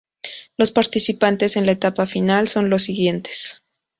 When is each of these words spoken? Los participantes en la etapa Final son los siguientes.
Los 0.57 0.71
participantes 0.71 1.57
en 1.57 1.67
la 1.67 1.73
etapa 1.73 2.07
Final 2.07 2.47
son 2.47 2.71
los 2.71 2.81
siguientes. 2.81 3.61